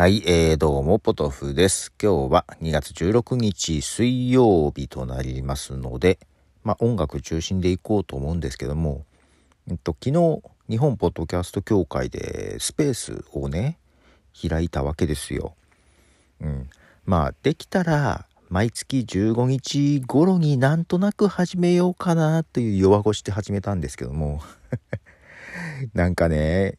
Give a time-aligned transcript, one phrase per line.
[0.00, 1.92] はい、えー、どうも、ポトフです。
[2.00, 6.20] 今日は2月16日水曜日となりますので、
[6.62, 9.04] まあ、音楽中心でいこうと思うんですけども、
[9.68, 10.40] えっと、昨日、
[10.70, 13.76] 日本ポッドキャスト協会でスペースをね、
[14.40, 15.56] 開いたわけですよ。
[16.40, 16.70] うん。
[17.04, 24.42] まあ、できたら、毎月15日頃になんとなく始めようかなという弱腰で始めたんですけども
[25.92, 26.78] なんかね、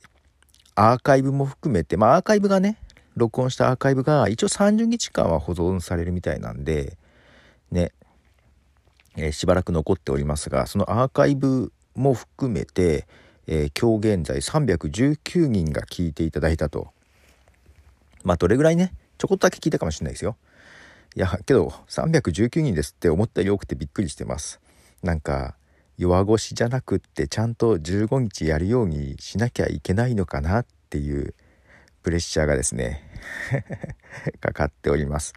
[0.76, 2.78] アーカイブも含めて、まあアーカイブがね、
[3.16, 6.98] 録音したアーカイブが一応30日間は保存されるみたいなんで、
[7.72, 7.92] ね、
[9.18, 13.08] えー、しばらく残っておりますが、そのアーカイブも含めて、
[13.48, 16.90] えー、今日現在319人が聞いていただいたと。
[18.24, 20.38] まあ、どれぐらいね、ちょこっとだけ聞いたかもしれないですよ。
[21.16, 24.60] いや、けど、319人ですって思ったより多くてびっくりしてます。
[25.02, 25.56] なんか、
[25.98, 31.36] 弱腰じゃなくってちゃんと15日やるようにしなきゃいけないのかなっていう
[32.04, 33.04] プレッシャーがですね
[34.40, 35.34] かかっております、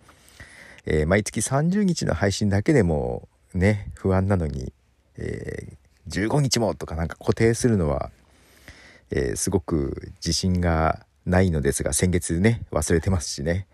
[0.87, 4.73] えー、毎月30日の配信だけでもね不安なのに、
[5.17, 8.11] えー、15日もとかなんか固定するのは、
[9.11, 13.67] えー、すごく自信がないのですが先月ね忘れてますしね、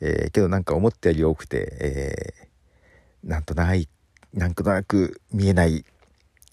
[0.00, 3.88] えー、けどなんか思ったより多くて、えー、なんとない
[4.34, 5.84] なんとなく見えない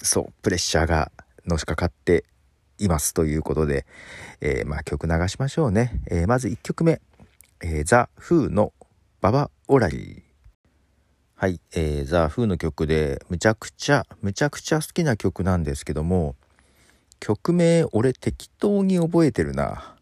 [0.02, 1.12] そうプレッシャーが
[1.46, 2.26] のしかかって
[2.80, 3.86] いますということで、
[4.42, 6.02] えー、まあ曲流しましょうね。
[6.10, 7.02] えー、まず1曲目、
[7.62, 8.74] えー、ザ・フーの
[9.22, 10.28] ババ・オラリー。
[11.36, 16.36] はい、えー、ザ・フーの曲でむちゃくちゃ、むちゃくちゃ好きな曲なんですけども、
[17.20, 19.96] 曲名俺適当に覚えてるな。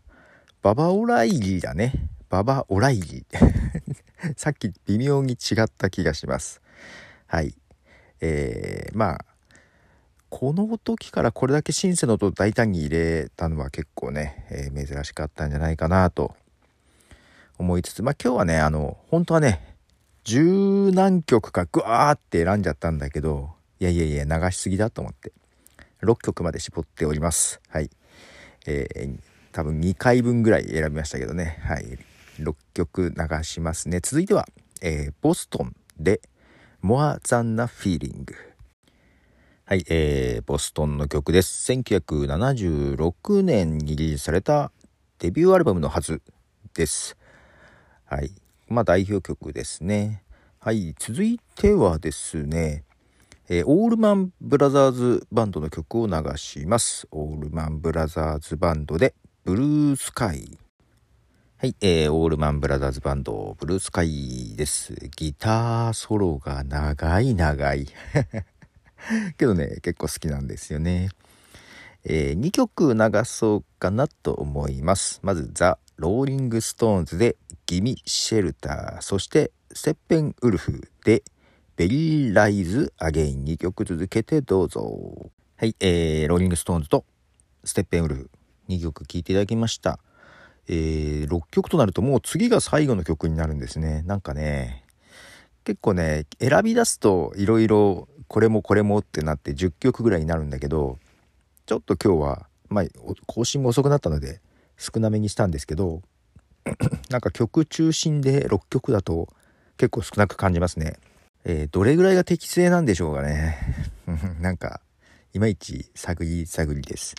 [0.61, 2.09] ババ・オライリーだね。
[2.29, 3.53] ババ・オライリー。
[4.35, 6.61] さっき微妙に違った気がします。
[7.27, 7.55] はい。
[8.21, 9.25] えー、まあ、
[10.37, 16.35] この時からこれだけシンセの音を大胆に入れたのは結構ね、えー、珍しかったんじゃないかなと
[17.57, 19.77] 思いつつ、まあ今日はね、あの、本当はね、
[20.25, 25.31] 十何曲かグワーって選んじゃったんだけど、いやいやいや、流しすぎだと思って、
[26.01, 27.61] 6曲まで絞っております。
[27.69, 27.89] はい。
[28.67, 29.17] えー、
[29.53, 31.61] 多分2回分ぐらい選びましたけどね。
[31.63, 31.97] はい。
[32.39, 34.01] 6曲流しますね。
[34.03, 34.45] 続いては、
[34.81, 36.19] えー、ボストンで、
[36.83, 38.54] More Than a Feeling。
[39.67, 41.71] はい、えー、ボストンの曲です。
[41.71, 44.71] 1976年にリリースされた
[45.17, 46.21] デビューアルバムのはず
[46.75, 47.17] です。
[48.05, 48.29] はい。
[48.67, 50.21] まあ代表曲ですね。
[50.59, 52.83] はい、続いてはですね、
[53.49, 57.07] えー、オールマンブラザーズバンドの曲を流します。
[57.09, 59.15] オールマンブラザーズバンドで
[59.45, 60.59] ブルースカイ。
[61.57, 64.93] はい、えー、オールマンブラザーズバンドブルースカイです。
[65.15, 67.87] ギターソロが長い長い。
[69.37, 71.09] けどね、結構好きなんですよね。
[72.03, 75.19] えー、2曲流そうかなと思います。
[75.23, 81.23] まず、ザ・ローリング・ストーンズで、ギミ・シェルター、そして、ステッペン・ウルフで、
[81.75, 85.31] ベリー・ライズ・アゲイン2曲続けてどうぞ。
[85.57, 87.05] はい、えー、ローリング・ストーンズと、
[87.63, 88.29] ステッペン・ウルフ
[88.69, 89.99] 2曲聴いていただきました。
[90.67, 94.03] えー、6曲となるともう次が最後の曲になるんですね。
[94.03, 94.85] なんかね、
[95.63, 100.97] 結構ね、選び出すといろいろこれもこれもってなって10曲ぐらいになるんだけど
[101.65, 102.85] ちょっと今日はまあ
[103.25, 104.41] 更新も遅くなったので
[104.77, 106.01] 少なめにしたんですけど
[107.09, 109.29] なんか曲中心で6曲だと
[109.77, 110.95] 結構少なく感じますね。
[111.43, 113.57] えー、どれぐらいが適正なんでしょうかね。
[114.41, 114.81] なんか
[115.33, 117.15] いまいち探り探りです。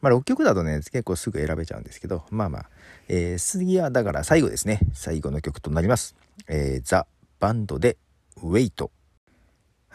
[0.00, 2.70] まあ6曲だとね結構すぐ選べちゃうんですけどまあまあ、
[3.08, 6.14] えー、次はだから最後ですね最後の曲となります。
[6.46, 7.06] えー、ザ・
[7.40, 7.98] バンドで
[8.42, 8.90] 「ウェイト」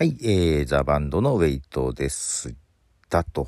[0.04, 2.54] はい、えー、ザ・バンドのウェイトです。
[3.10, 3.48] だと。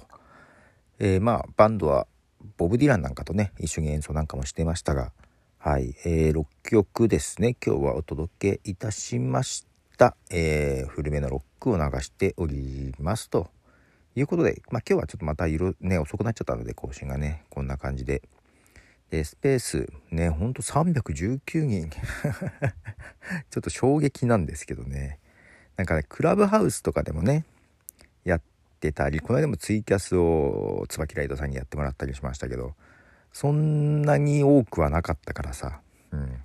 [1.00, 2.08] えー、まあ、バンドは
[2.56, 5.12] ボブ・ディランなんかとね、一緒に演奏なんかもしてましたが、
[5.58, 9.66] はい、えー、6曲ですね、今日はお届けいたしまし
[9.98, 10.16] た。
[10.32, 13.50] えー、古めのロックを流しておりますと
[14.16, 18.22] いうことで、まあ今日はちょっとまた色ね、遅くなっちゃったので、更新がね、こんな感じで。
[19.10, 21.90] で、スペース、ね、ほんと319人。
[23.52, 25.20] ちょっと衝撃なんですけどね。
[25.78, 27.46] なんかね、クラブハウスとかでもね、
[28.24, 28.42] やっ
[28.80, 32.74] てたり、この間もツイキャスを椿ライドさんにやってもらったりしましたけど、
[33.34, 35.80] そんなに多くはなかったからさ、
[36.12, 36.42] うん。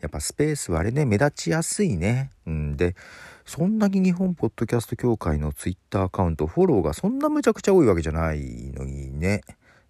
[0.00, 2.30] やっぱスペースはあれね、目立ちやすいね。
[2.46, 2.76] うん。
[2.76, 2.96] で、
[3.44, 8.40] そんなに日本ポッドキャスト協会のツイッターアカウント、フォローがそんなむちゃくちゃ多いわけじゃない
[8.72, 9.42] のにね。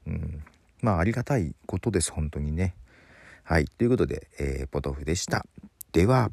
[0.07, 0.43] うん。
[0.83, 2.75] まあ、ありがたいことです、本当にね。
[3.45, 3.67] はい。
[3.67, 5.47] ということで、えー、ポトフでした。
[5.93, 6.33] では、